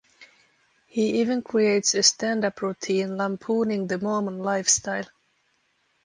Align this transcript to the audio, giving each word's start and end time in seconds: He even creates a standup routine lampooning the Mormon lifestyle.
He 0.87 1.19
even 1.21 1.43
creates 1.43 1.93
a 1.93 2.01
standup 2.01 2.59
routine 2.63 3.17
lampooning 3.17 3.85
the 3.85 3.99
Mormon 3.99 4.39
lifestyle. 4.39 5.05